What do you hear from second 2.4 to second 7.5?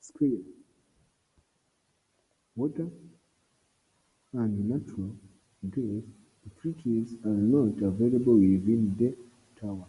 water, and natural gas utilities are